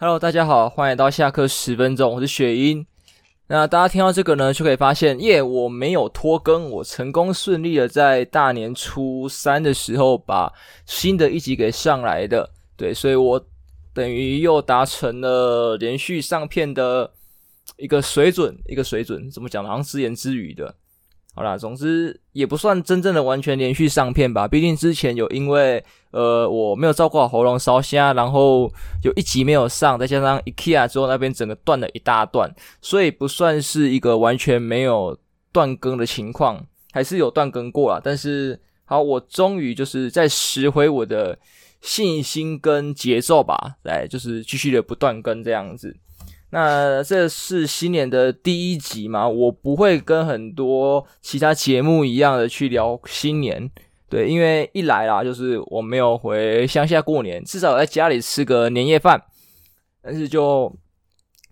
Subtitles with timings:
[0.00, 2.86] Hello，大家好，欢迎到下课十分钟，我是雪英。
[3.48, 10.52] 那大家听到这个呢，就可以发现，耶，我没有拖更，我成功顺利的在大年初三的时候把
[10.86, 12.48] 新的一集给上来的。
[12.76, 13.44] 对，所以我
[13.92, 17.10] 等于又达成了连续上片的
[17.76, 19.68] 一个水准，一个水准，怎么讲呢？
[19.68, 20.72] 好像自言自语的。
[21.38, 24.48] 好啦，总之也不算真正的完全连续上片吧。
[24.48, 25.80] 毕竟之前有因为
[26.10, 28.68] 呃我没有照顾好喉咙烧瞎，然后
[29.04, 32.52] 有一集没有上，再加上 IKEA 之后那边整个断了一大段，
[32.82, 35.16] 所以不算是一个完全没有
[35.52, 38.00] 断更的情况，还是有断更过啦。
[38.02, 41.38] 但是好，我终于就是在拾回我的
[41.80, 45.96] 信心跟节奏吧，来就是继续的不断更这样子。
[46.50, 53.70] 那这是新年的第一集嘛，我不会跟很多其他节目一样的去聊新年，
[54.08, 59.22] 对，因为一来啦，就是我没有回乡下过年，至少在家里吃个年夜饭，
[60.02, 60.74] 但是就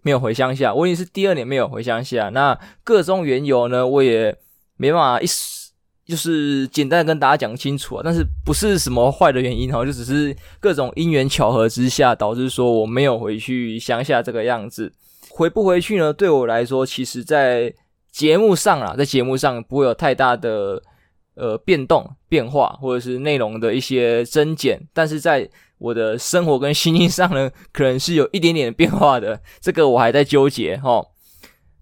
[0.03, 0.73] 没有回乡下。
[0.73, 4.37] 我已经是第二年没有回乡下，那各种缘由呢，我也
[4.77, 5.66] 没办法一时。
[6.07, 14.93] 就是简单的跟大家讲清楚啊，但是不是什么坏的原因哈，就只是各种因缘巧合之下导致说我没有回去乡下这个样子。
[15.29, 16.13] 回不回去呢？
[16.13, 17.75] 对我来说，其实在
[18.13, 20.81] 节目上啊，在节目上不会有太大的
[21.35, 25.49] 呃变动变化，或者是内容的一些增减，但是在
[25.79, 29.39] 我的生活跟心情上呢，可能是有一点点变化的。
[29.61, 31.05] 这个我还在纠结哈。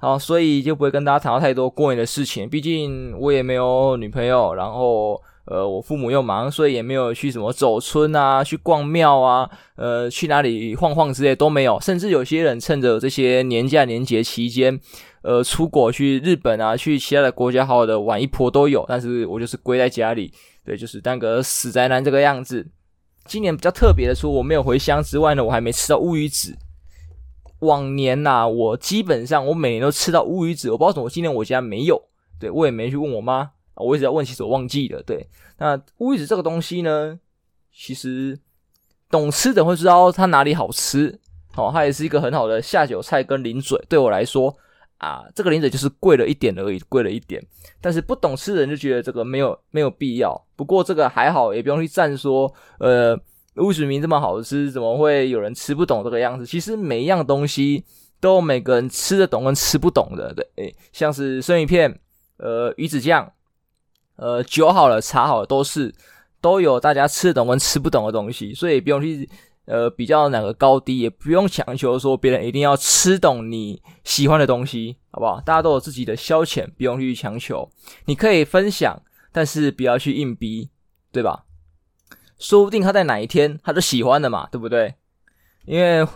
[0.04, 2.46] 好，所以就不会跟大家谈到太多过年的事情。
[2.46, 11.80] 毕竟我也没有女朋友，然后呃，我父母又忙，所以也没有去什么走村啊，去逛庙啊，呃，去哪里晃晃之类都没有。
[11.80, 14.78] 甚至有些人趁着这些年假年节期间，
[15.22, 18.84] 呃，出国去日本啊，去其他的国家好好的玩一波都有。
[18.86, 20.30] 但是我就是归在家里，
[20.66, 22.66] 对，就是当个死宅男这个样子。
[23.24, 26.54] 今年比较特别的，除了我没有回乡之外呢，我还没吃到乌鱼子。
[27.60, 32.02] 往年呐、我基本上我每年都吃到乌鱼子，我不知道怎么今年我家没有，
[32.38, 35.02] 对，我也没去问我妈，我一直在问，其实我忘记了。
[35.02, 35.26] 对，
[35.58, 37.18] 那乌鱼子这个东西呢，
[37.72, 38.38] 其实
[39.08, 41.18] 懂吃的会知道它哪里好吃，
[41.56, 43.82] 哦，它也是一个很好的下酒菜跟零嘴。
[43.88, 44.54] 对我来说
[44.98, 47.42] 啊，这个零嘴就是贵了一点而已，贵了一点。
[47.80, 50.38] 但是不懂吃的人就觉得这个没有没有必要。
[50.56, 53.18] 不过这个还好，也不用去赞说，呃。
[53.56, 56.44] 乌子明这么好吃，怎么会有人吃不懂这个样子？
[56.44, 57.84] 其实每一样东西
[58.20, 62.00] 都有每个人吃得懂跟吃不懂的，对，像是生鱼片，
[62.38, 63.32] 呃，鱼子酱，
[64.16, 65.94] 呃，酒好了，茶好了，都是
[66.40, 69.28] 都有大家吃得懂跟吃不懂的东西，所以不用去
[69.66, 75.40] 呃比较哪个高低，也不用强求说别人一定要吃懂你喜欢的东西，好不好？
[75.40, 77.70] 大家都有自己的消遣，不用去强求，
[78.06, 79.00] 你可以分享，
[79.30, 80.70] 但是不要去硬逼，
[81.12, 81.44] 对吧？
[82.44, 84.94] 说不定他在哪一天他就喜欢了嘛，对不对？
[85.64, 86.06] 因为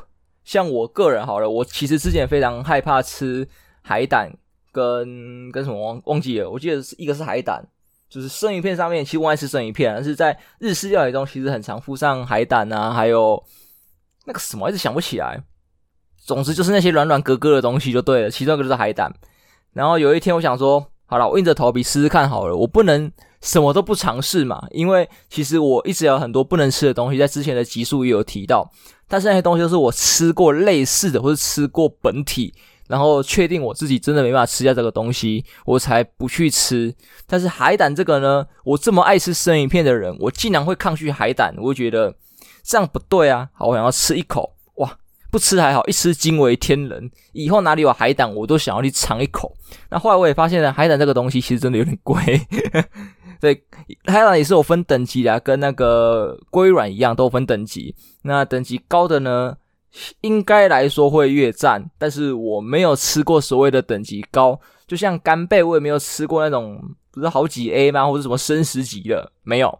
[0.44, 3.48] 像我个人好了，我其实之前非常害怕吃
[3.80, 4.30] 海胆
[4.70, 7.66] 跟跟什么忘忘记了，我记得是一个是海胆，
[8.10, 13.42] 就是生鱼片上面其实我爱吃生鱼片，但是在日式料理中其实很常附上海胆啊，还有
[14.26, 15.42] 那个什么，一直想不起来。
[16.18, 19.10] 总之就是那些软软格格的东西就对了，其中一个就是海胆。
[19.72, 23.10] 然后有一天我想说，好了，我硬着头皮试试看好了，我不能。
[23.40, 28.70] 什么都不尝试嘛，因为其实我一直有很多不能吃的东西，在之前的集数也有提到，
[29.06, 32.52] 但是那些东西都是我吃过类似的，或是吃过本体，
[32.88, 36.92] 然后确定我自己真的没办法吃下这个东西，我才不去吃。
[37.26, 42.14] 但是海胆这个呢，我这么爱吃生鱼片的人，我竟然会抗拒海胆，我会觉得
[42.64, 43.48] 这样不对啊！
[43.52, 44.98] 好，我想要吃一口，哇，
[45.30, 49.54] 不吃还好，一吃惊为天人，以后哪里有海胆，我都想要去尝一口。
[49.90, 52.16] 那后来我也发现了，海胆这个东西其实真的有点贵。
[53.40, 53.64] 对，
[54.06, 57.94] 海胆也是有分等级的，跟那个龟卵一样，都有分等级。
[58.22, 59.56] 那等级高的呢，
[60.22, 61.88] 应该来说会越赞。
[61.98, 66.82] 但是我没有吃过所谓的等级高，就像干贝，我也没有吃过那种
[67.12, 68.06] 不是好几 A 吗？
[68.06, 69.78] 或者什么升十级的，没有，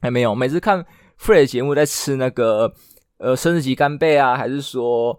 [0.00, 0.32] 还没有。
[0.34, 0.84] 每次看
[1.18, 2.72] Free 的节目，在吃那个
[3.18, 5.18] 呃升十级干贝啊，还是说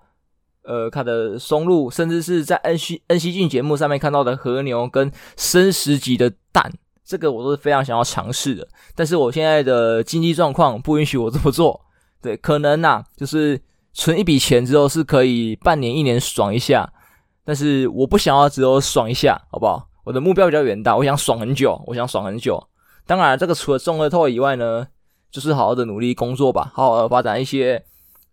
[0.64, 6.72] 呃他的松露，甚至是在恩熙恩熙俊节目上面看到的和牛跟升十级的蛋。
[7.12, 8.66] 这个我都是非常想要尝试的，
[8.96, 11.82] 但是我现在的经济状况不允许我这么做。
[12.22, 13.60] 对，可能呐、啊，就是
[13.92, 16.90] 存一笔钱之后是可以半年、一年爽一下，
[17.44, 19.90] 但是我不想要只有爽一下，好不好？
[20.06, 22.66] 我的目标比较远大，我想爽很久，我想爽很久。
[23.06, 24.88] 当然，这个除了中乐透以外呢，
[25.30, 27.84] 就是好好的努力工作吧，好好的发展一些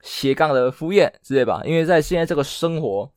[0.03, 3.11] 斜杠的副业之类吧，因为在现在这个生活。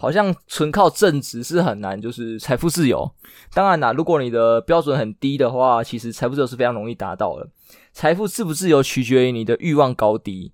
[0.00, 3.10] 好像纯靠正职是很难，就是财富自由。
[3.52, 7.46] 当然啦，如果你的标准很低的话，其实财富自由是非常容易达到的。
[7.92, 10.52] 财富自不自由取决于你的欲望高低。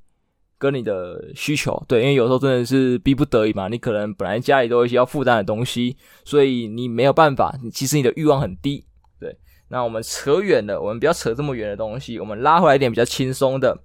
[0.58, 8.86] 跟你的需求，对，因为有时候真的是逼不得已嘛，你可能本来家里都有一些要负担的东西，所以你没有办法，其实你的欲望很低，
[9.20, 9.36] 对。
[9.68, 13.78] 那我们扯远了，我们不要扯这么远的东西，我们拉回来一点比较轻松的。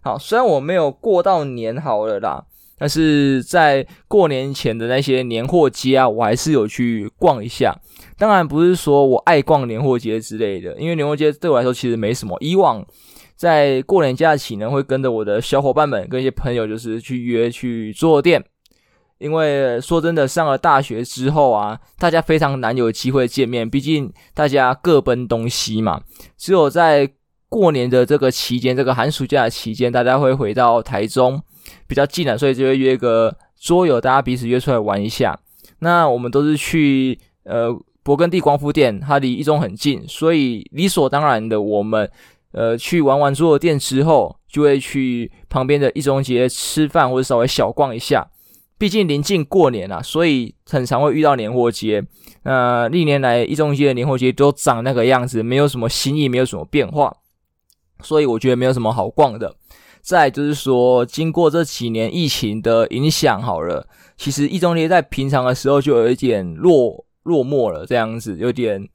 [0.00, 2.44] 好，虽然我没有过到年好了啦，
[2.78, 7.74] 但是在过年前的那些年货街啊，我还是有去逛一下。
[8.18, 12.36] 当然不是说我爱逛年货街之类的，因为年货街对我来说其实没什么。
[12.40, 12.84] 以往
[13.34, 18.44] 在过年假期呢，会跟着我的小伙伴们，跟一些朋友，就是去约去坐店。
[19.18, 26.02] 因为说真的，上了大学之后啊，大家非常难有机会见面，毕竟大家各奔东西嘛。
[26.36, 27.10] 只有在
[27.48, 31.42] 过年的这个期间，这个寒暑假期间，大家会回到台中，
[31.86, 35.38] 比较近了，所以就会约个桌游，大家彼此约出来玩一下。
[35.80, 37.70] 那我们都是去呃
[38.04, 42.10] 勃艮第光复店，它离一中很近，所以理所当然的我们。
[42.52, 48.26] 呃，去玩完桌游店之后，就会去旁边的一中街吃饭，或者稍微小逛一下。
[48.78, 52.02] 毕竟临近过年啊，所以很常会遇到年货街。
[52.44, 57.14] 那、呃、历年来一中街的年货街都长那个样子，没有什么新意，没有什么变化，
[58.00, 59.54] 所以我觉得没有什么好逛的。
[60.06, 63.84] 再就是说，经过这几年疫情的影响，好了，
[64.16, 68.88] 其实一中街在平常的时候就有一点落落寞了，这样子有点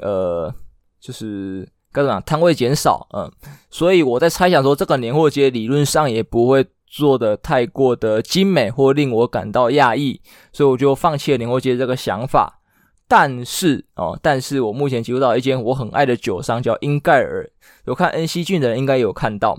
[0.00, 0.54] 呃，
[1.00, 1.68] 就是。
[1.90, 2.20] 该怎么？
[2.20, 3.32] 摊位减少，嗯，
[3.70, 10.20] 所以我在猜想说，这个年货街理论上也不会做得太过的精美或令我感到讶异，
[10.52, 12.60] 所以我就放弃了年货街这个想法。
[13.08, 17.50] 但是哦，但是我目前接触到一间我很爱的酒商，叫英盖尔。
[17.86, 19.58] 有看恩熙俊的人应该有看到，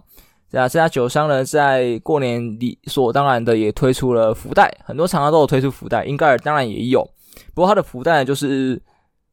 [0.52, 7.08] 对啊，这家酒商呢，在过年理所当然的也推出了福袋，很多厂商都有推出福袋，英盖尔当然也有。
[7.54, 8.82] 不过它的福袋，就是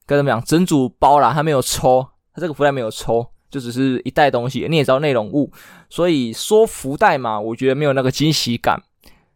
[0.06, 2.06] 该怎么讲，整组包啦，它没有抽。
[2.34, 5.50] 它这个福袋没有抽，就只是一袋东西，你也知道内容物，
[5.88, 8.82] 所以说福袋嘛，我觉得没有那个惊喜感。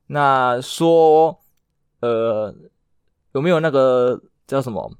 [0.08, 1.38] 那说，
[2.00, 2.54] 呃，
[3.32, 4.92] 有没有那个叫什么？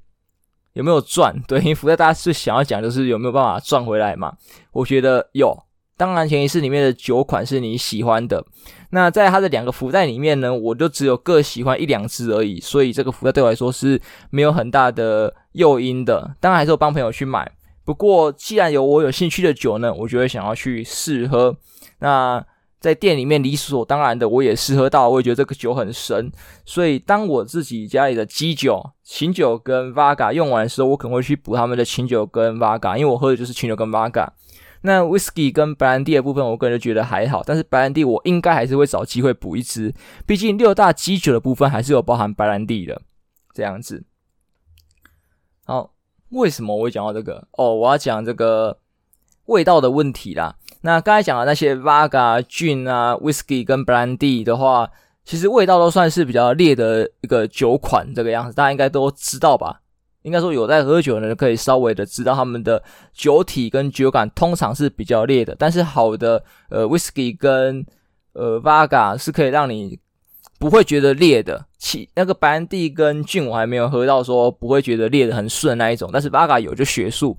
[0.72, 1.34] 有没有赚？
[1.46, 4.32] 对，因为福袋大家是想要讲，就是有没有办法赚回来嘛？
[4.72, 5.54] 我觉得有，
[6.00, 8.42] 当然前提是里面的酒款是你喜欢的。
[8.88, 14.00] 那在它的两个福袋里面呢，我就只有各喜欢一两支而已，所以这个福袋对我来说是
[14.30, 16.34] 没有很大的诱因的。
[16.40, 17.52] 当然还是有帮朋友去买。
[17.84, 21.54] 不过，既然有我有兴趣的酒呢，我就会想要去试喝。
[21.98, 22.42] 那
[22.80, 26.32] 在店里面理所当然的，我也试喝到，我也觉得这个酒很神。
[26.64, 34.26] 所以，当我自己家里的基酒、琴酒跟 Vodka 用完的时候，我可能会去补他们的琴酒跟 Vodka，因为我喝的就是琴酒跟 Vodka。
[34.82, 39.94] 那 Whisky 跟白兰地的部分，我个人就觉得还好，但是白兰地我应该还是会找机会补一支，
[40.26, 43.02] 毕竟六大基酒的部分还是有包含白兰地的，
[43.52, 44.04] 这样子。
[45.64, 45.92] 好。
[46.30, 47.48] 为什么我会讲到这个？
[47.58, 48.78] 哦，我要讲这个
[49.46, 50.54] 味道的问题啦。
[50.82, 54.88] 那刚才讲的那些 Vodka、Gin 啊、Whisky 跟 Brandy 的话，
[55.24, 59.80] 其实味道都算是比较烈的一个酒款，这个样子大家应该都知道吧？
[60.22, 62.82] 应该说有在喝酒的人可以稍微的知道他们的
[63.12, 65.54] 酒体跟酒感通常是比较烈的。
[65.58, 67.84] 但是好的呃 Whisky 跟
[68.32, 69.98] 呃 Vodka 是可以让你
[70.58, 77.36] 不会觉得烈的，其那个白兰地跟菌我还没有喝到说不会觉得烈的很顺那一种，但是巴嘎有就学术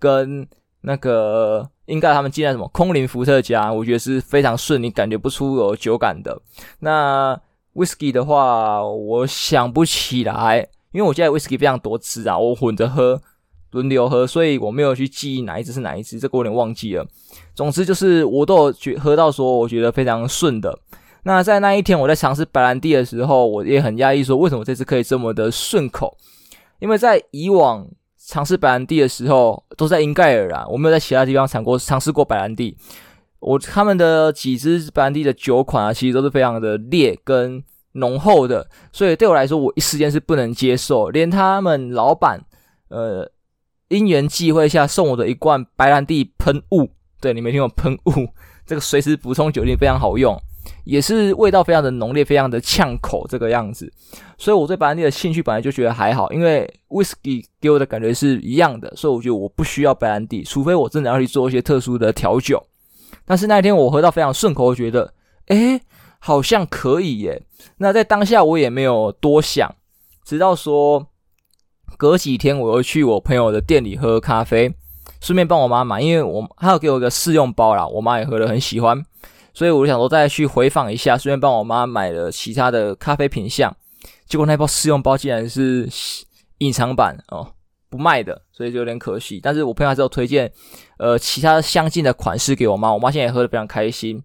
[0.00, 0.46] 跟
[0.80, 6.42] 那个应该他们进来什么空灵伏特加，我觉得是非常顺，你感觉不出有酒感的。
[6.80, 7.40] 那
[7.74, 13.20] whisky 的话，我想不起来，因为我现在威士忌非常多支啊，我混着喝，
[13.72, 17.04] 轮流喝，所以我没有去记忆哪一支是哪一支，这个我有点忘记了。
[17.52, 20.78] 总之就是我都有觉喝到说我觉得非常顺的。
[21.24, 26.16] 那在那一天，我在尝试白兰地的时候，我也很讶异，说为什么这次可以这么的顺口？
[26.78, 32.76] 因为在以往尝试白兰地的时候，都在英盖尔啊，我没有在其他地方尝过尝试过白兰地。
[33.40, 37.62] 我他们的几支白兰地的酒款啊，其实都是非常的烈跟
[37.94, 41.10] 浓厚的，所以对我来说，我一时间是不能接受。
[41.10, 42.40] 连他们老板，
[42.88, 43.28] 呃，
[43.88, 46.88] 因缘际会下送我的一罐白兰地喷雾，
[47.20, 48.28] 对，你没听过喷雾，
[48.64, 50.40] 这个随时补充酒精非常好用。
[50.84, 53.92] 也是味道非常的浓烈，非常的呛口这个样子，
[54.38, 62.62] 所以我对白兰地的兴趣本来就觉得还好，因为 whisky 给我的感觉是一样的，所以我觉得我不需要白兰地，除非我真的要去做一些特殊的调酒。
[63.26, 65.12] 但是那一天我喝到非常顺口，我觉得，
[65.48, 65.78] 诶，
[66.26, 67.42] 好像可以耶。
[67.76, 69.74] 那在当下我也没有多想，
[70.24, 71.06] 直到说
[71.98, 74.74] 隔几天我又去我朋友的店里喝咖啡，
[75.20, 79.04] 顺便帮我妈买，因为我他有给我一个试用包啦，我妈也喝得很喜欢。
[79.52, 83.76] 所以我就想说再去回访一下，顺便帮我妈买了其他的咖啡品相，
[84.26, 85.86] 结果那包试用包竟然是
[86.58, 87.52] 隐藏版哦，
[87.90, 89.38] 不卖的，所以就有点可惜。
[89.42, 90.50] 但是我朋友还是有推荐，
[90.96, 94.22] 呃，其他相近的款式给我妈，我妈现在也喝得非常开心。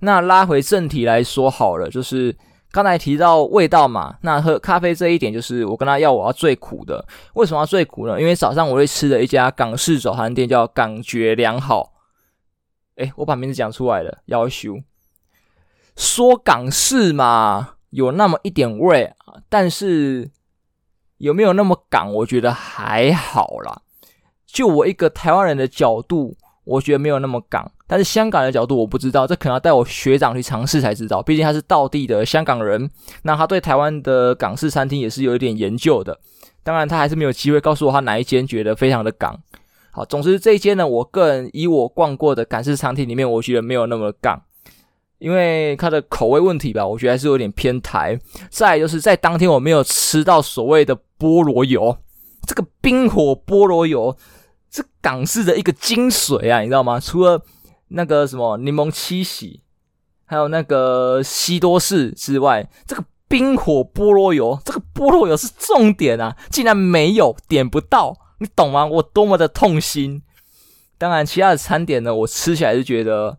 [0.00, 2.36] 那拉回正题来说好了，就是
[2.70, 7.04] 刚才提到味道嘛，那喝咖啡这一点，就是我跟他要我要最苦的。
[7.34, 8.20] 为什么要最苦呢？
[8.20, 11.94] 因为早上我会吃的一家港式早餐店叫感觉良好。
[12.96, 14.76] 诶，我把名字讲出来了，要修。
[15.96, 19.12] 说港式嘛，有那么一点味，
[19.48, 20.30] 但是
[21.16, 22.14] 有没有那么港？
[22.14, 23.82] 我觉得还好啦。
[24.46, 26.36] 就我一个台湾人的角度。
[26.68, 31.22] 我觉得没有那么港，但是香港的角度我不知道，这可能要带我学长去尝试才知道。
[31.22, 32.90] 毕竟他是道地的香港人，
[33.22, 36.18] 那他对台湾的港式餐厅也是有一点研究的。
[36.62, 39.34] 当然，他还是没有机会告诉我他哪一间觉得非常的港。
[39.90, 44.38] 好，总之这一间呢，我个人以我逛过的港式餐厅里面，我觉得没有那么港，
[45.18, 48.18] 因为它的口味问题吧，我觉得还是有点偏台。
[48.50, 51.96] 再就是在当天我没有吃到所谓的菠萝油，
[52.46, 54.14] 这个冰火菠萝油。
[54.70, 57.00] 是港式的一个精髓啊，你知道吗？
[57.00, 57.40] 除了
[57.88, 59.62] 那个什么柠檬七喜，
[60.24, 68.84] 还有那个西多士之外，这个冰火菠萝油，这个菠萝油是重点啊，竟然没有点不到，你懂吗？
[68.84, 70.22] 我多么的痛心。
[70.98, 73.38] 当然，其他的餐点呢，我吃起来是觉得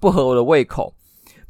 [0.00, 0.94] 不合我的胃口，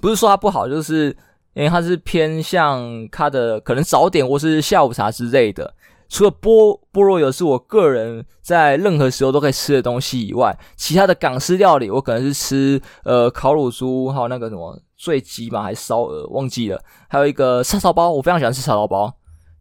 [0.01, 1.17] 不是说它不好，就是
[1.55, 5.75] 因为它是偏向它的可能早点或是下午茶之类的。
[6.09, 19.13] 除了菠菠萝油是我个人在任何时候都可以吃的东西以外，其他的港式料理我可能是吃呃烤乳猪，还有那个什么醉鸡嘛，还是烧鹅，忘记了，还有一个叉烧包，我非常喜欢吃叉烧包，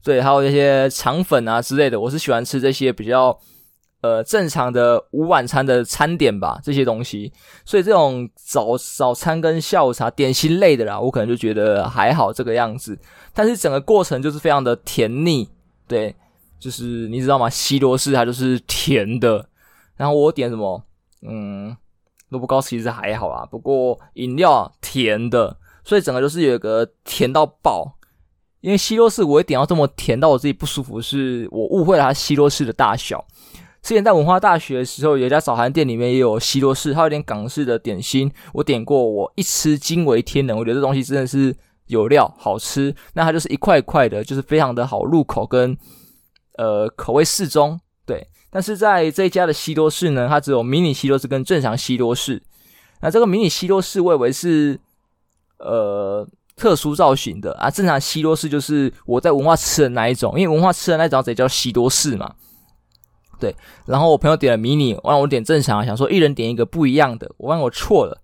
[0.04, 3.36] 对，还有一些肠粉啊之类的，我是喜欢吃这些比较
[4.02, 7.34] 呃正常的午晚餐的餐点吧，这些东西，
[7.66, 12.98] 所以这种早早餐跟下午茶点心类的啦，我可能就觉得还好这个样子，
[13.34, 15.50] 但是整个过程就是非常的甜腻，
[15.88, 16.16] 对。
[16.60, 17.50] 就是你知道吗？
[17.50, 19.48] 西多士它就是甜的，
[19.96, 20.84] 然后我点什么？
[21.28, 21.76] 嗯，
[22.30, 27.98] 萝卜糕其实还好啦，不过饮料甜的，所以整个就是有一个甜到爆。
[28.62, 33.24] 因为西多士我会点到这么甜到我自己不舒服，是我误会了它西多士的大小。
[33.84, 42.96] 之前在文化大学的时候，有一家早餐店里面也有西多士，它有点港式的点心，我点过，我一吃惊为天人，我觉得这东西真的是有料，好吃。
[43.14, 45.78] 那它就是一块一块的，就是非常的好入口跟。
[46.58, 48.28] 呃，口味适中，对。
[48.50, 52.42] 但是在这一家的西多士呢，它只有迷你西多士跟正常西多士。
[53.02, 54.80] 那这个迷你西多士我以为是
[55.60, 62.34] 呃特殊造型的啊，正常西多士就是我在文化吃的那一种，因为文化吃的那一种才叫西多士嘛。
[63.38, 63.54] 对。
[63.86, 68.18] 然后我朋友点了迷你，让我点正常，想说一人点一个不一样的，我发现我错了，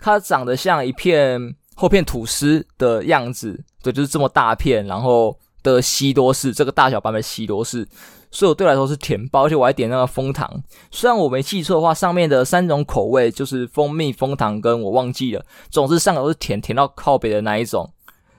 [0.00, 5.38] 它长得像一片厚片吐司的样子，对，就是这么大片，然后。
[5.74, 7.86] 的西多士这个大小版本西多士，
[8.30, 10.62] 所以我对我来说是甜包，而且我还点那个蜂糖。
[10.90, 17.92] 虽然我没记错的话，上面的三种口味就是蜂蜜、蜂糖跟我忘记了，总之上个都是甜，甜到靠北的那一种。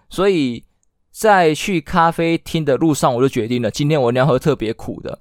[0.09, 0.63] 所以
[1.11, 5.19] 在去咖啡厅的路上，我就决定了，今天我一定要喝特别苦的。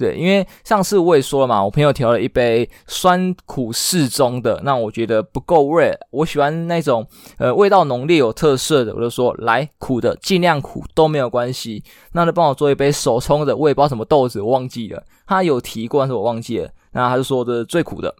[0.00, 11.84] 对，因为上次我也说了嘛，我朋友调了一杯酸苦适中的，那我觉得不够味，我喜欢那种呃味道浓烈有特色的，我就说来苦的，尽量苦都没有关系。
[12.12, 16.70] 那他帮我做一杯手冲的，我也不知道什么豆子，我忘记了，他有提过，但是我忘记了。
[16.92, 18.14] 那他就说的最苦的，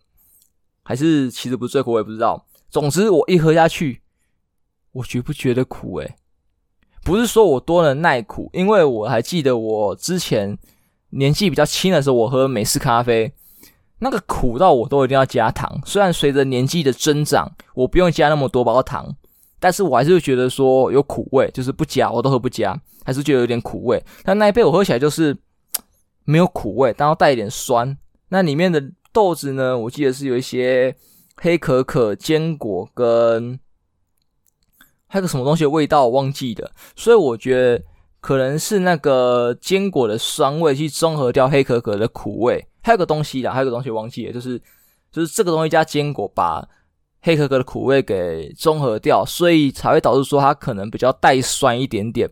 [0.83, 2.45] 还是其实不是最苦，我也不知道。
[2.69, 4.03] 总之我一喝下去，
[4.93, 6.17] 我觉不觉得苦诶，
[7.03, 10.59] 不是说我多能耐苦，因为我还记得我之前。
[11.11, 13.33] 年纪比较轻的时候，我喝美式咖啡，
[13.99, 15.81] 那个苦到我都一定要加糖。
[15.85, 19.17] 虽然随着年纪的增长，我不用加那么多包糖，
[19.59, 24.02] 但是我还是觉得说有苦味，就是不加我都喝不加，还是觉得有点苦味。
[24.23, 25.37] 但那一杯我喝起来就是
[26.25, 27.97] 没有苦味，但要带一点酸。
[28.29, 30.95] 那里面的豆子呢，我记得是有一些
[31.37, 33.59] 黑可可、坚果跟
[35.09, 36.71] 还有个什么东西的味道，我忘记了。
[36.95, 37.83] 所以我觉得。
[38.21, 44.61] 可能是那个坚果的酸味去中和掉黑可可的苦味，还有个东西啦，还有个东西忘记了，就是
[45.11, 46.67] 就是这个东西加坚果把
[47.23, 52.31] 黑可可的苦味给中和掉，所以才会导致说它可能比较带酸一点点。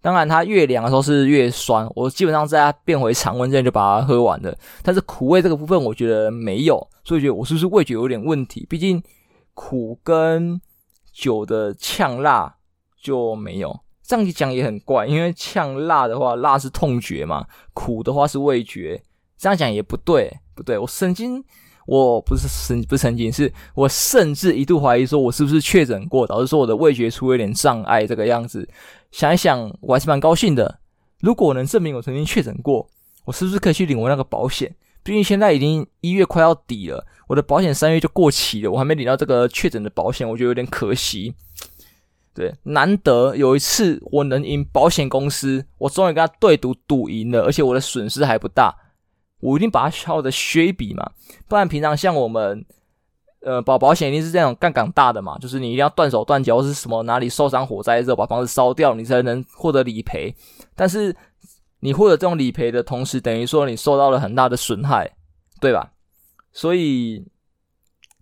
[0.00, 4.54] 当然，它越凉的时候是越酸，我基本上在它变回常温之前就把它喝完了。
[4.82, 8.66] 但是苦味这个部分我觉得没有，所以觉得我是不是味觉有点问题？
[8.68, 9.02] 毕竟
[9.54, 10.60] 苦跟
[11.12, 12.56] 酒的呛辣
[13.00, 13.83] 就没有。
[14.06, 17.42] 这样讲也很怪，因为呛辣的话，辣是痛觉嘛；
[17.72, 19.02] 苦的话是味觉。
[19.38, 20.76] 这样讲也不对，不对。
[20.76, 21.42] 我曾经，
[21.86, 28.06] 我不是曾不是曾经，是我甚至一度怀疑说，我是不是确诊过，导致说我的味觉出了一点障碍。
[28.06, 28.68] 这个样子，
[29.10, 30.80] 想一想，我还是蛮高兴的。
[31.20, 32.86] 如果我能证明我曾经确诊过，
[33.24, 34.74] 我是不是可以去领我那个保险？
[35.02, 41.34] 毕竟现在已经一月快要底了，我的保险三月就过期了，我还没领到这个确诊的保险，我觉得有点可惜。
[42.34, 48.74] 对，难得有一次我能赢保险公司，我终于跟他对赌赌赢了，而且我的损失还不大，
[49.40, 51.12] 我一定把它好好的削一笔嘛，
[51.46, 52.64] 不然平常像我们。
[53.46, 60.34] 呃，保保险一定是这种杠杆大的嘛，就是你一定要断手断脚，或是什么哪里受伤火灾之后把房子烧掉，你才能获得理赔。
[60.74, 61.14] 但是
[61.80, 65.14] 你获得这种理赔的同时，等于说你受到了很大的损害，
[65.60, 65.92] 对吧？
[66.54, 67.22] 所以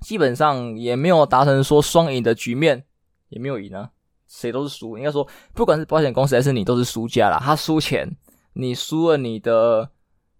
[0.01, 2.83] 基本上也没有达成说双赢的局面，
[3.29, 3.91] 也没有赢啊，
[4.33, 4.97] 谁都是输。
[4.97, 7.39] 应该说，不管是保险公司还是你，都是输家啦。
[7.39, 8.09] 他输钱，
[8.55, 9.91] 你输了你的。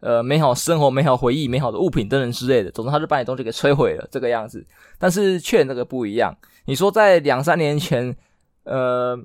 [0.05, 4.67] 呃，美好生活、美好回忆、美好的物品等等之类的，总之他就把你东西给摧毁了，这个样子。
[4.99, 8.13] 但是劝这个不一样，你说在两三年前，
[8.65, 9.17] 呃，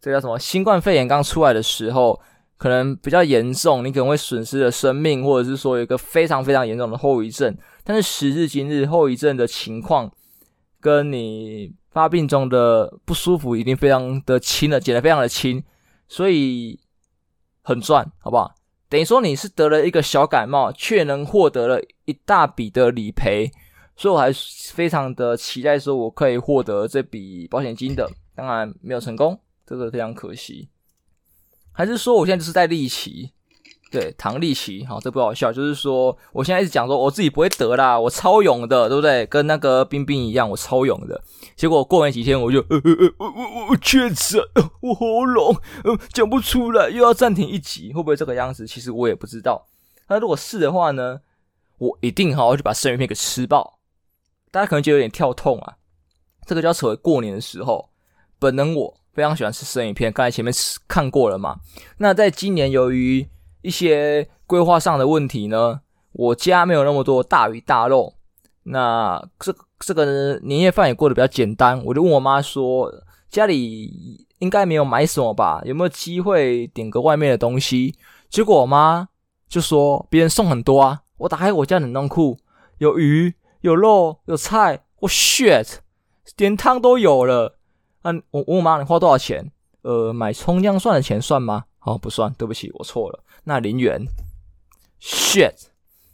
[0.00, 0.38] 这叫什么？
[0.38, 2.18] 新冠肺炎刚出来的时候，
[2.56, 7.54] 可能比较严重，你可能会损失了生命，或者是说有一个非常非常严重的后遗症。
[7.84, 10.10] 但是时至今日，后遗症的情况
[10.82, 15.62] 跟你发病中的不舒服已经非常的轻了，减得非常的轻，
[16.08, 16.80] 所以
[17.62, 18.52] 很赚，好不好？
[18.88, 23.50] 等于说你是得了一个小感冒，却能获得了一大笔的理赔，
[23.96, 30.68] 所以我还是非常的期待说我可以获得这笔保险金的，当然没有成功，这个非常可惜。
[31.70, 33.30] 还是说我现在就是在利奇？
[33.92, 39.26] 对，唐立奇，好，这不好笑，就是说，我现在一直讲说，我自己不会得啦，我超勇的，对不对？
[39.26, 41.22] 跟那个冰冰一样，我超勇的。
[41.54, 44.40] 结果过没几天，我就，呃呃呃，我我我确诊，
[44.80, 48.66] 我喉咙，呃，讲不出来，又要暂停一集，会不会这个样子？
[48.66, 49.66] 其实我也不知道。
[50.08, 51.20] 那如果是的话呢，
[51.76, 53.78] 我一定好好去把生鱼片给吃爆。
[54.50, 55.76] 大家可能觉得有点跳痛啊，
[56.46, 57.90] 这个就要扯回过年的时候，
[58.38, 61.60] 本能我非常喜欢吃生鱼片，刚才前面吃看过了嘛。
[61.98, 63.28] 那在今年由于
[63.62, 65.80] 一些规划上的问题呢，
[66.12, 68.14] 我家没有那么多大鱼大肉，
[68.64, 72.92] 那这这个，年夜饭也过得比较简单，我就问我妈说，
[73.30, 77.94] 家里应该没有买什么吧，有没有机会点个外面的东西？
[78.28, 79.08] 结果我妈
[79.48, 82.38] 就说别人送很多啊，我打开我家冷冻库，
[82.78, 85.76] 有鱼有肉有菜，我 shit，
[86.36, 87.58] 点汤都有了。
[88.02, 89.52] 啊，我问我妈你花多少钱？
[89.82, 91.64] 呃，买葱姜蒜的钱算吗？
[91.80, 93.22] 哦，不算，对不起，我错了。
[93.44, 94.06] 那零元
[95.00, 95.54] ，shit，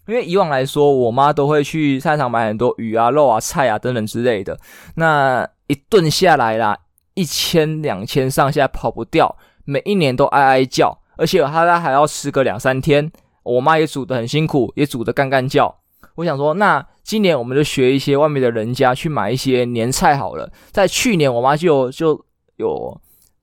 [0.06, 4.58] 因为以往来说，我妈都会去菜场买很多鱼啊、肉啊、菜啊等等之类的。
[4.94, 6.78] 那一顿下来啦，
[7.12, 13.12] 一千两千上下跑不掉，每一年都哀哀叫，而且她她还要吃个两三天。
[13.42, 15.80] 我妈也煮得很辛苦，也煮得干干叫。
[16.14, 20.50] 我想说，那今年我们就学一些外面的人家去买一些年菜好了。
[20.70, 22.24] 在去年，我妈就就
[22.56, 22.98] 有。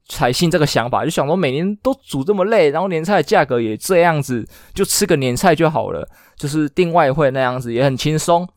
[0.07, 8.47] 采信这个想法，就想说每年都煮这么累，然后年菜的价格也这样子，就吃个年菜就好了，就是订外汇那样子也很轻松。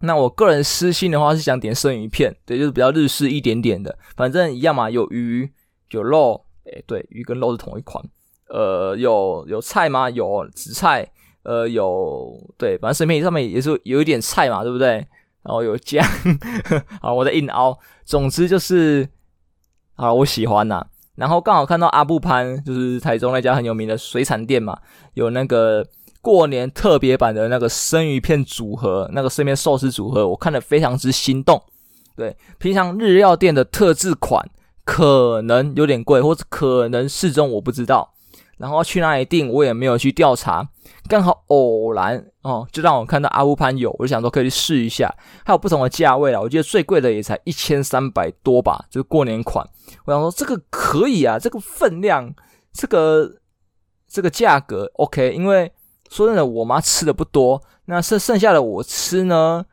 [0.00, 5.50] 那我个人私心的话是想点生鱼片，对，就是比较日式一点点的，反正一样嘛，有鱼
[5.90, 8.04] 有肉，诶，对，鱼跟肉是同一款。
[8.48, 10.10] 呃，有有菜吗？
[10.10, 11.10] 有紫菜，
[11.44, 14.88] 呃，有对，反正生鱼片上面也是有一点菜嘛，对不对？
[15.42, 16.06] 然后有酱，
[17.00, 19.08] 啊，我在硬凹，总之就是。
[20.00, 20.82] 好，我喜欢呐、
[21.16, 24.78] 然后刚好看到阿布潘，就是台中那家很有名的水产店嘛，
[25.12, 25.86] 有那个
[26.22, 31.62] 过年特别版的那个生鱼片组合，那个生鱼片寿司组合，我看得非常之心动。
[32.16, 34.42] 对，平常日料店的特制款
[34.86, 38.14] 可能有点贵，或者可能适中，我不知道。
[38.56, 40.66] 然后去哪里订，我也没有去调查。
[41.08, 45.12] 刚好偶然哦，就让我看到阿乌潘有，我就想说可以去试一下。
[45.44, 49.66] 还有不同的价位啊，我记得最贵的也才一千三百多吧，就是过年款。
[50.04, 52.32] 我想说这个可以啊，这个分量，
[52.72, 53.30] 这个
[54.08, 55.32] 这个价格 OK。
[55.32, 55.72] 因为
[56.10, 59.64] 说真的，我妈吃的不多，那剩剩下的我吃呢，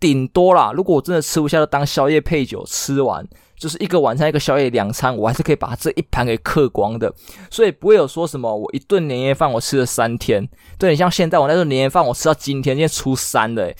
[0.00, 0.72] 顶多啦。
[0.74, 3.26] 如果我真的吃不下，就当宵夜配酒吃完。
[3.56, 7.12] 就是一个晚餐一个宵夜两餐，我还是可以把这一盘给嗑光的，
[7.50, 13.74] 所以不会有说什么我一顿年夜饭我吃了三天，对，你像现在我那顿年夜饭我吃到今天，今天初三的，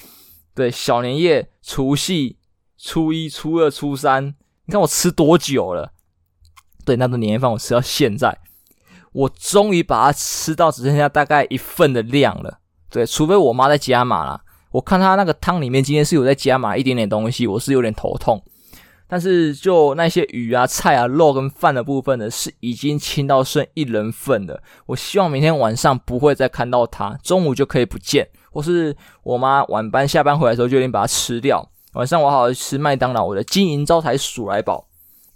[0.55, 2.39] 对，小年夜、除夕、
[2.79, 4.35] 初一、初二、初三，
[4.67, 5.93] 你看我吃多久了？
[6.85, 8.39] 对，那顿年夜饭我吃到现在，
[9.13, 12.59] 我终于把它吃到只剩下大概一份的量了，
[12.91, 18.43] 对，除非我妈在加码啦，我看她那个汤里面今天是有在加码一点点东西，我是有点头痛。
[19.07, 24.62] 但是就那些鱼啊、菜啊、肉跟饭的部分呢，是已经清到剩一人份的。
[24.87, 31.71] 我希望明天晚上不会再看到它，中午就可以不见，或是我妈晚班下班回来的时候就已经把它吃掉。
[31.93, 34.88] 晚上我好好吃麦当劳，我的金银招财鼠来宝。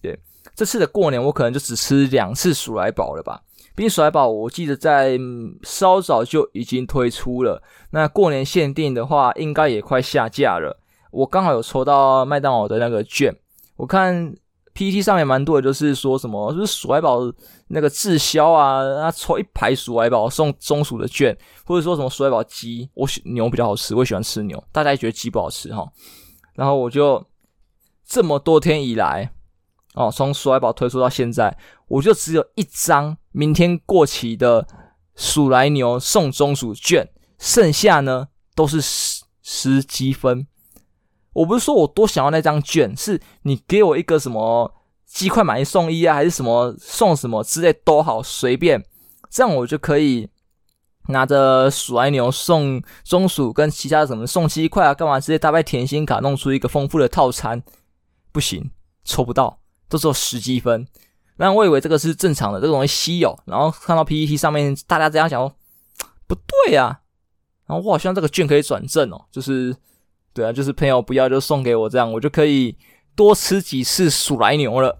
[0.02, 0.18] 对，
[0.56, 3.42] 这次的过年我可能就只吃两次鼠来宝了吧。
[3.76, 5.16] 冰甩宝我记得在
[5.62, 10.80] 稍早就已经推出了，那过年限定的话，应该也快下架了。
[11.12, 13.32] 我刚好有抽到麦当劳的那个券，
[13.78, 14.34] 我看
[14.74, 17.20] PTT 上面蛮多的，就是说什么，就是鼠来宝
[17.68, 25.88] 那个滞销啊，他抽一排鼠来宝送中鼠的券，或者说什么鼠来宝鸡，我喜牛比较好吃，我喜欢吃牛，大家也觉得鸡不好吃哈。
[26.54, 27.24] 然后我就
[28.04, 29.32] 这么多天以来，
[29.94, 34.66] 哦，从鼠来宝推出到现在，我就只有一张明天过期的
[35.14, 40.46] 鼠来牛送中鼠券，剩下呢都是十十积分。
[41.34, 44.74] 我不是说我多想要那张券，是你给我一个什么
[45.06, 48.84] 鸡块买一送一啊，还是什么送什么之类都好，随便，
[49.30, 50.28] 这样我就可以
[51.08, 57.62] 拿着鼠来牛送中鼠跟其他什么送鸡块啊，干嘛直接搭配甜心卡，弄出一个丰富的套餐。
[58.32, 58.70] 不行，
[59.04, 60.86] 抽不到，都只有十积分。
[61.36, 65.54] 那我以为这个是正常的，这个东西稀有，然后看到 PPT 上面大家这样讲哦，
[66.26, 67.00] 不对啊，
[67.66, 69.76] 然后我好像这个券可以转正哦，就是。
[70.38, 72.76] 对啊，就是朋友不要就送给我，这样我就可以
[73.16, 74.96] 多吃几次鼠来牛了。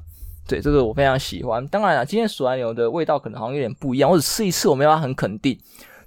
[0.49, 1.65] 对，这个我非常喜欢。
[1.69, 5.57] 当然了，今天鼠来牛的味道可能好像有点不一样，我只吃一次，我没办法很肯定。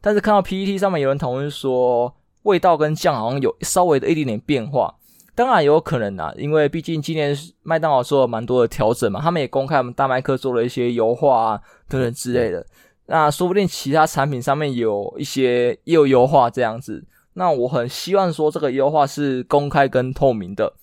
[0.02, 2.14] 但是看到 PPT 上面有人讨论说，
[2.44, 4.94] 味道跟酱好像有稍微的一点点变化。
[5.34, 12.66] 当然有可能啊，因为毕竟今年麦当劳做了蛮多的调整嘛，他们也公开我们大麦克做了一些优化啊等等之类的。
[13.06, 17.02] 那说不定其他产品上面有一些也有优化这样子。
[17.34, 20.74] 那我很希望说这个优化是公开跟透明的，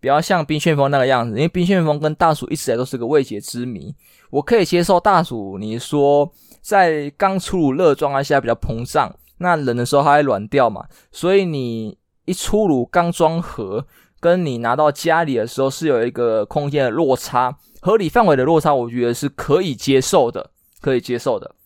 [0.00, 3.94] 不要像冰旋风那个样子，因为冰旋风跟大鼠一直以来都是个未解之谜。
[4.30, 13.84] 我可以接受大鼠，你说在刚出炉热状态下比较膨胀，那冷的时候它会软掉嘛，所以你一出炉刚装盒，
[14.20, 20.50] 跟你拿到家里的时候是有一个空间的落差，合理范围的落差，我觉得是可以接受的，
[20.80, 21.56] 可以接受的。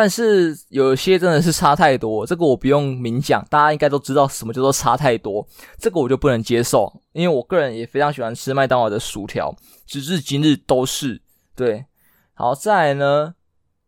[0.00, 5.46] 但是有些真的是差太多，这个我不用明讲，大家应该都知道什么叫做差太多，
[5.78, 9.54] 这个我就不能接受，因为我个人也非常喜欢吃麦当劳的薯条，
[9.86, 11.20] 直至今日都是。
[11.54, 11.84] 对，
[12.32, 13.34] 好，再来呢，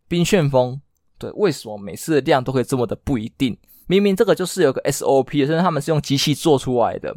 [0.07, 0.83] 冰旋风，
[1.16, 3.57] 对，为什么每次的量都可以这么的不一定？
[3.87, 7.16] 明明这个就是有个 SOP，甚至他们是用机器做出来的，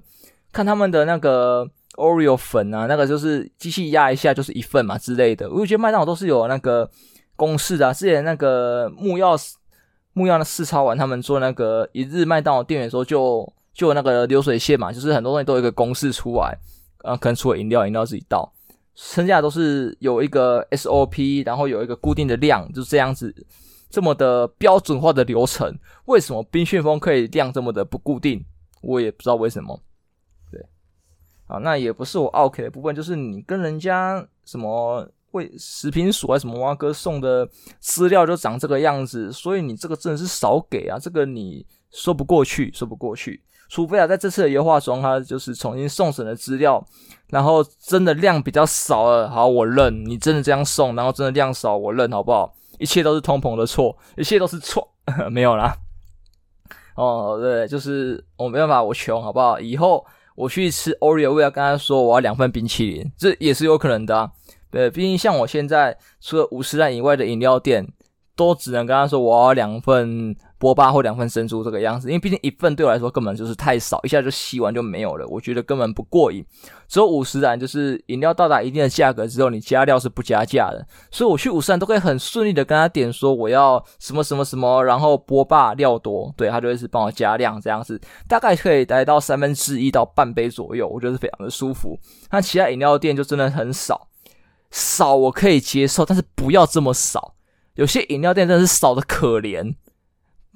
[0.54, 6.90] 看他们的那个 Oreo 粉啊，那个就是机器压一下就是一份嘛之类的，我觉得麦当劳都是有那个。
[7.36, 9.38] 公式啊，之前那个木曜
[10.14, 16.58] 木曜的试操完他们做那个一日麦当劳店员的时候就，就那个流水线嘛，就是很多东西都有一个公式出来，
[17.00, 18.50] 啊，可能除了饮料，饮料自己倒，
[18.94, 23.36] 剩下都是有一个 SOP，然后有一个固定的量，就这样子，
[23.90, 25.78] 这么的标准化的流程。
[26.06, 28.46] 为什么冰旋风可以量这么的不固定？
[28.82, 29.78] 我也不知道为什么。
[30.50, 30.66] 对，
[31.48, 35.06] 啊，那也不是我 OK 的部分，就是你跟人家什么。
[35.36, 37.48] 为食品署啊什么蛙哥送的
[37.80, 40.98] 资料就长这个样子，所以你这个真的是少给啊！
[41.00, 43.42] 这个你说不过去，说不过去。
[43.68, 46.84] 除非啊，在这次的优化中，他就是重新送审的资料，
[47.30, 52.54] 然后真的量比较少了，好，我认你真的这样送，然后真的量少，我认好不好？
[52.78, 54.88] 一切都是通膨的错，一切都是错，
[55.32, 55.76] 没有啦。
[56.96, 59.60] 哦，对，就是我没办法，我穷，好不好？
[59.60, 64.32] 以后我去吃 Oreo，我要跟他说我要两份冰淇淋，这也是有可能的啊。
[64.76, 67.88] 对，毕竟像我现在除了五十岚以外的饮料店，
[68.36, 76.46] 都只能跟他说我要两份波霸或两份珍珠这个样子，因为毕竟一份对我来说根本就是太少，一下就吸完就没有了，我觉得根本不过瘾。
[76.90, 91.98] 只有五十岚，就是饮料到达一定的价格之后，你加料是不加价的，所以我去五十岚都可以很顺利的跟他点说我要什么什么什么，然后波霸料多，对，他就会是帮我加量这样子，大概可以来到三分之一到半杯左右，我觉得是非常的舒服。
[92.32, 94.10] 那其他饮料店就真的很少。
[94.76, 97.34] 少我可以接受，但是不要这么少。
[97.76, 99.74] 有些饮料店真的是少的可怜。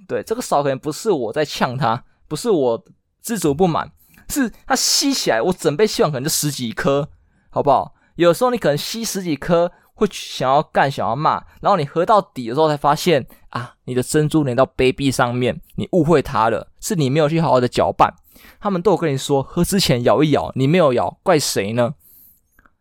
[0.09, 2.83] 对，这个少可能不是我在呛他，不是我
[3.21, 3.89] 知足不满，
[4.27, 7.07] 是他吸起来，我整杯吸完可能就十几颗，
[7.49, 7.93] 好不好？
[8.15, 18.13] 有时候你可能吸十几颗，会想要干，想要骂，然后你喝到底的时候才发现啊，你的珍珠粘到杯壁上面，你误会他了，是你没有去好好的搅拌。
[18.59, 21.93] 他们都有跟你说，喝之前摇一摇，你没有摇，怪谁呢？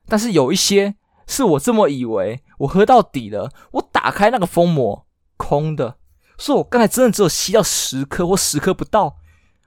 [0.09, 0.97] 但是有一些。
[1.29, 5.99] 是我这么以为，我喝到底了，我打开那个封膜，空的。
[6.37, 9.17] 所以我刚才真的只有吸到十颗或十颗不到，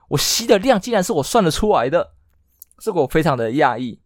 [0.10, 2.14] 我吸的量竟然是我算得出来的，
[2.80, 4.02] 这个我非常的讶异。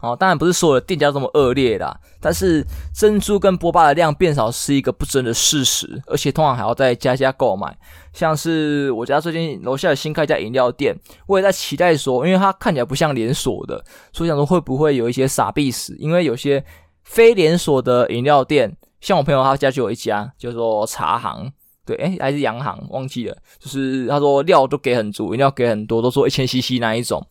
[0.00, 2.62] 哦，当然不是所有的店家这么恶劣啦，但是
[2.94, 7.74] 珍珠跟波霸的量变少是一个不争的事实，而且通常还要再加价购买。
[8.12, 10.94] 像是我家最近楼下的新开一家饮料店，
[11.26, 13.82] 我也在期待说，因为它看起来不像连锁的，
[14.12, 15.96] 所以想说会不会有一些傻逼死？
[15.98, 16.62] 因为有些
[17.04, 21.50] 非连锁的饮料店像我朋友他家就有一家叫做茶行，
[21.86, 27.26] 对，诶还是洋行忘记了，就是他说料都给很足，饮料给很多，都说一千 CC 那一种。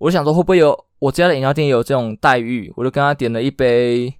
[0.00, 4.12] 我就想说会不会有我家的饮料店也有这种待遇，我就跟他点了一杯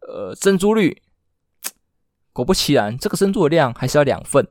[0.00, 1.02] 呃珍珠绿。
[2.32, 4.46] 果不其然，这个珍珠的量还是要两份，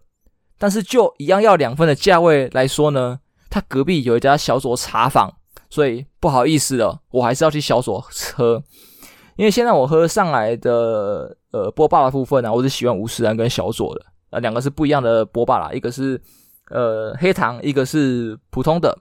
[0.60, 3.20] 但是就一样要两份的价位来说呢，
[3.50, 5.34] 他隔壁有一家小佐茶坊，
[5.72, 8.00] 所以不好意思了，我还是要去小佐
[8.36, 8.64] 喝。
[9.38, 16.22] 因为现在我喝上来的呃波霸的部分呢、我是喜欢五十岚跟小佐的，呃两个是不一样的波霸啦，一个是
[16.70, 18.98] 呃黑糖，一个是普通的，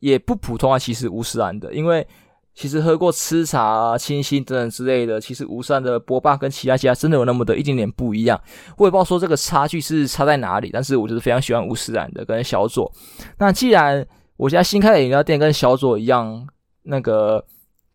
[0.00, 2.06] 也不普通啊，其实五十岚的，因为
[2.54, 8.40] 其实喝过吃茶、啊、清新等等之类的，其实五十岚的波霸跟其他家真的有那么的一点点不一样，
[8.76, 12.90] 我也不知道说这个差距是差在哪里，但是我就是非常喜欢五十岚的跟小佐。
[13.38, 14.06] 那既然
[14.36, 16.46] 我家新开的饮料店跟小佐一样，
[16.82, 17.44] 那个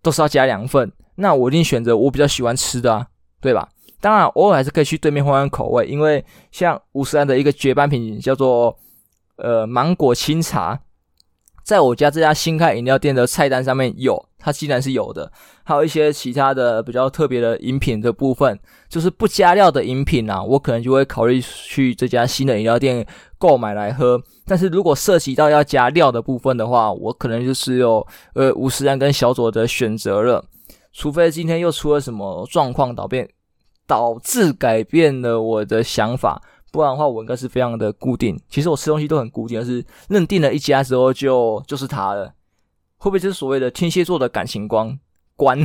[0.01, 0.91] 都是要加两份。
[1.15, 3.07] 那我一定选择我比较喜欢吃的啊，
[3.39, 3.69] 对吧？
[4.01, 8.75] 当然，偶尔还是可以去对面换换口味，因为像五十岚的一个绝版品叫做
[9.37, 10.77] 呃芒果清茶，
[11.63, 15.31] 在我家这家新开饮料店的菜单上面有，它既然是有的。
[15.63, 23.05] 还有一些其他的比较特别的饮品的部分，就是不加料的饮品啊，我可能就会考虑去这家新的饮料店
[23.37, 24.21] 购买来喝。
[24.45, 30.43] 但是如果涉及到要加料的部分的话，我可能就是有呃五十岚跟小佐的选择了。
[30.91, 33.29] 除非今天又出了什么状况，导变
[33.87, 36.41] 导致改变了我的想法，
[36.73, 38.35] 不然的话我应该是非常的固定。
[38.49, 42.33] 其实我吃东西都很固定，而是认定了一家之后就就是它了。
[42.97, 44.99] 会不会就是所谓的天蝎座的感情观？
[45.35, 45.59] 观，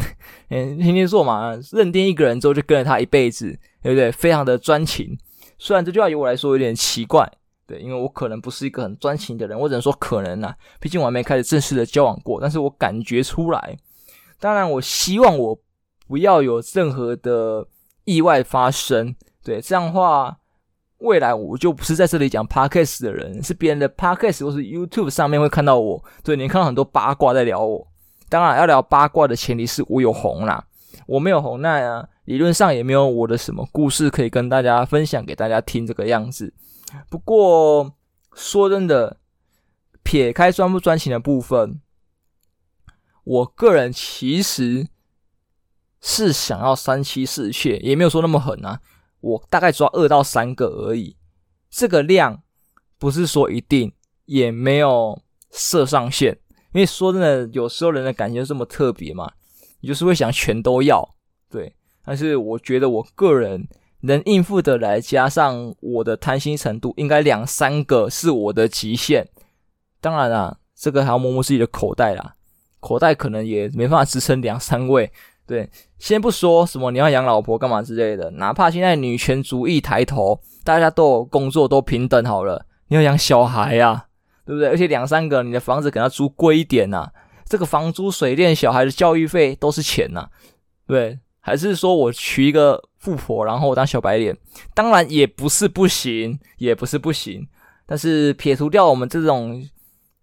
[0.51, 4.12] 嗯， 天蝎座嘛，认定一个人之后就跟着他一辈子，对不对？
[4.12, 5.16] 非常的专情。
[5.59, 7.27] 虽然这句话由我来说有点奇怪，
[7.66, 13.77] 对，因为我可能不是一个很专情的人，我只能说可能啊，毕竟我还没开始正式的交往过，但是我感觉出来。
[14.40, 15.59] 当然，我希望我
[16.07, 17.66] 不要有任何的
[18.05, 19.14] 意外发生。
[19.44, 20.38] 对，这样的话，
[20.98, 26.04] 未来我就不是在这里讲 podcast 的人，是别人的 podcast 或是 YouTube 上面会看到我。
[26.22, 27.87] 对，你看到很多八卦在聊我。
[28.28, 30.64] 当然，要聊八卦的前提是我有红啦。
[31.06, 36.52] 我没有红，那啊，理论上也没有我的什么故事可以跟大家分享给大家听这个样子。
[37.08, 37.94] 不过
[38.34, 39.18] 说真的，
[40.02, 41.80] 撇开专不专情的部分。
[43.24, 44.88] 我个人其实
[46.00, 48.80] 是想要三妻四妾，也没有说那么狠啊。
[49.20, 51.16] 我大概抓二到三个而已，
[51.70, 52.42] 这个量
[52.98, 53.92] 不是说一定，
[54.26, 56.38] 也没有设上限。
[56.72, 59.33] 因为说真的，有时候人的感情就这么特别嘛，
[59.81, 61.09] 你就是会想全都要，
[61.50, 61.74] 对。
[62.04, 63.66] 但是我觉得我个人
[64.00, 69.28] 能应付得来，加上我的贪心程度，应该两三个是我的极限。
[70.00, 72.35] 当然啦，这个还要摸摸自己的口袋啦。
[72.81, 75.11] 口袋可能也没办法支撑两三位，
[75.48, 84.06] 对，先不说什么你要养老婆干嘛之类的，哪怕现在女权主义抬头，大家都有工作都平等好了，你要养小孩呀、啊，
[84.44, 84.68] 对不对？
[84.68, 87.12] 而且两三个，你的房子可能要租贵一点呐、啊，
[87.46, 90.30] 这个房租、水电、小孩的教育费都是钱呐、啊，
[90.87, 94.37] 对，还是说我娶一个富婆，然后我当小白脸，
[94.74, 97.48] 当然也不是不行，也不是不行，
[97.87, 99.66] 但是撇除掉我们这种。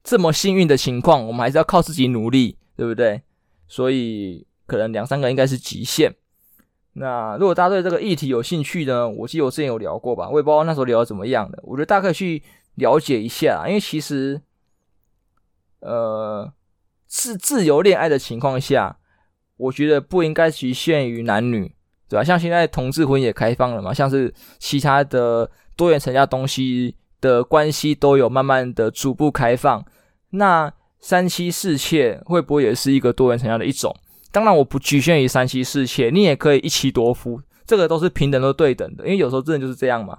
[0.08, 3.24] 这么幸运的情况，我们还是要靠自己努力，对不对？
[3.68, 6.14] 所以可能两三个应该是极限。
[6.94, 9.10] 那如果大家对这个议题有兴趣呢？
[9.10, 11.60] 我记得我之前有聊过吧，我也不知道那时候聊的怎么样的。
[11.64, 12.42] 我觉得大家可以去
[12.76, 14.42] 了解一下，因为其实，
[15.82, 16.54] 呃，
[17.10, 18.98] 是自由恋爱的情况下，
[19.58, 21.76] 我觉得不应该局限于男女，
[22.08, 22.24] 对吧？
[22.24, 29.86] 像现在同志婚也开放了嘛，像是其他的多元成家东西的关系都有慢慢的逐步开放。
[30.30, 33.94] 那三妻四妾会不会也是一个多元成家的一种？
[34.36, 39.06] 当然，我不局限于三妻四妾，你也可以一妻多夫，这个都是平等都对等的。
[39.06, 40.18] 因为有时候真的就是这样嘛，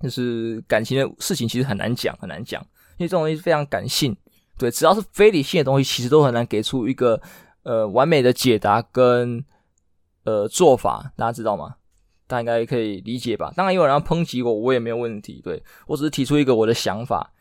[0.00, 2.62] 就是感情的事情其实很难讲，很难讲，
[2.98, 4.16] 因为这种东西非常感性。
[4.56, 7.20] 对，只要是非理性的东西，其实都很难给出一个
[7.64, 9.44] 呃完美的解答跟
[10.22, 11.74] 呃做法，大家知道吗？
[12.28, 13.52] 大家应该可以理解吧？
[13.56, 15.40] 当然，有人要抨击我，我也没有问题。
[15.42, 17.32] 对，我只是提出一个我的想法。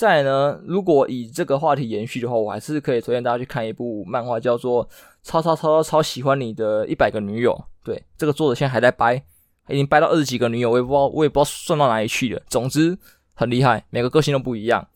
[0.00, 4.82] 再呢，如果以这个话题延续的话，我还是可以推荐大家去看一部漫画，叫做
[5.22, 7.52] 《超超超超超喜欢你的一百个女友》。
[7.84, 9.22] 对，这个作者现在还在掰，
[9.68, 12.40] 已经掰到二十几个女友，我也不知道，我也不知道算到哪里去了。
[12.48, 12.96] 总之
[13.34, 14.88] 很厉害，每个个性都不一样。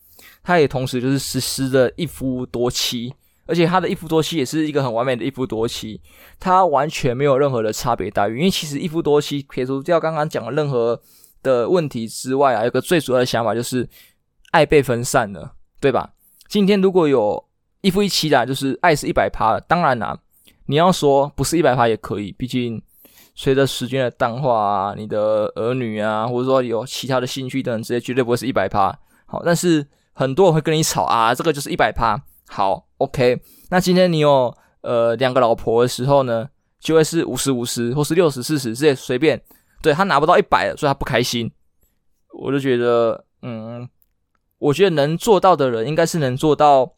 [0.43, 3.13] 他也同时就是实施的一夫多妻，
[3.45, 6.01] 而且他的一夫多妻也是一个很完美的一夫多妻，
[6.41, 8.39] 他完全没有任何的差别待遇。
[8.39, 10.99] 因为其实一夫多妻撇除掉刚刚讲的任何
[11.43, 13.87] 的问题之外啊，有个最主要的想法就是。
[14.55, 16.13] 爱被分散了，对吧？
[16.49, 17.45] 今天如果有
[17.81, 19.59] 一夫一妻的，就是爱是一百趴。
[19.67, 20.17] 当然啦，
[20.67, 22.81] 你要说不是一百趴也可以，毕竟
[23.35, 28.97] 随着时间的淡化啊，你的儿女啊，或者说有其他的兴趣等等这些，绝对不会是一百趴。
[29.27, 32.17] 好，但是很多人会跟你吵啊，这个就是一百趴。
[32.47, 33.41] 好，OK，
[33.71, 39.43] 那今天你有呃两个老婆的时候呢，就会是五十五十，或是六十四十，这些随便。
[39.83, 41.51] 对，他拿不到一百，所以他不开心。
[42.31, 43.89] 我就觉得，嗯，
[44.65, 46.95] 我觉得能做到的人应该是能做到，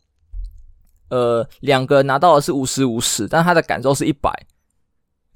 [1.11, 4.31] 呃，两个拿到的是五十五十，但他的感受是一百。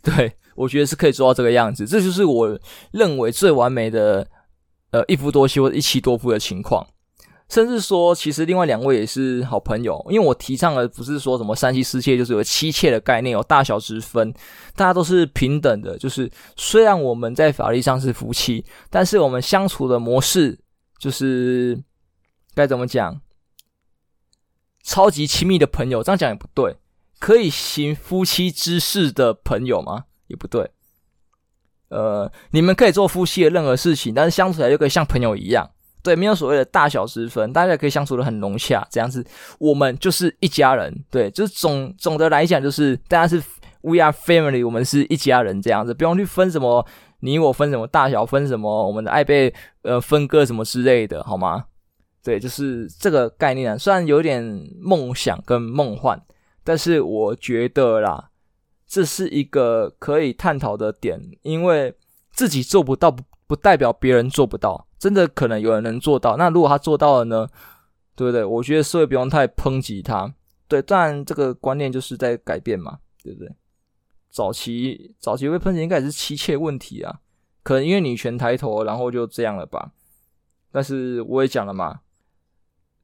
[0.01, 2.59] 对，我觉得是可以做到这个样子，这就是我
[2.93, 4.27] 认为最完美的，
[4.93, 6.87] 呃，一夫多妻或者一妻多夫的情况。
[7.49, 14.33] 甚至说，其实另外两位也是好朋友，因为我提倡的不是说什么三妻四妾，就是有妻妾的概念，有大小之分，
[14.77, 15.99] 大家都是平等的。
[15.99, 20.57] 就是虽然我们在法律上是夫妻，但是我们相处的模式
[21.01, 21.77] 就是
[22.55, 23.21] 该怎么讲？
[24.83, 26.77] 超级亲密的朋友，这样讲也不对。
[27.19, 30.05] 可以行夫妻之事的朋友吗？
[30.27, 30.71] 也不对。
[31.89, 35.71] 呃，你们可以做夫妻的任何事情，但是相处起来就可以像朋友一样。
[36.03, 39.23] 对，没有所谓的大小之分，大家可以相处的很融洽，这样子，
[39.59, 41.05] 我们就是一家人。
[41.11, 43.43] 对，就是总总的来讲，就是大家是
[43.83, 46.87] we are family，我们是一家人这样子，不用去分什么
[47.21, 51.67] 你我分什么大小，分什么我们的爱被呃分割什么之类的，好吗？
[52.23, 54.43] 对，就是这个概念啊，虽然有点
[54.81, 56.21] 梦想跟梦幻，
[56.63, 58.31] 但是我觉得啦，
[58.87, 61.95] 这是一个可以探讨的点，因为
[62.33, 64.87] 自己做不到，不不代表别人做不到。
[64.99, 67.49] 真的可能有人能做到，那如果他做到了呢？
[68.15, 68.45] 对不对？
[68.45, 70.35] 我觉得社会不用太抨击他。
[70.69, 73.51] 对，但这个观念就是在改变嘛，对不对？
[74.31, 77.21] 早期早期被抨击应该也是妻妾问题啊，
[77.63, 79.93] 可能因为女权抬头，然后就这样了吧。
[80.71, 82.01] 但是我也讲了嘛，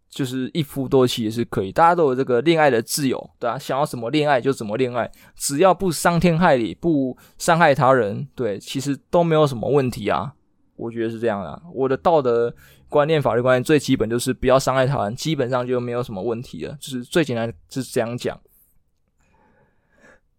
[0.08, 10.32] 就是一夫多妻也是可以，大家都有这个恋爱的自由，对啊，想要怎么恋爱就怎么恋爱，只要不伤天害理，不伤害他人，对，其实都没有什么问题啊。
[10.76, 12.54] 我觉得是这样的，我的道德
[12.88, 16.76] 观念、法律观念最基本就是不要伤害他人，基本上就没有什么问题了。
[16.80, 18.38] 就是最简单就是这样讲。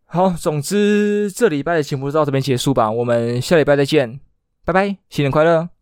[0.05, 4.19] 好，总之这礼拜的节目就到这边结束吧，我们下礼拜再见，
[4.63, 5.76] 拜拜，新年快乐。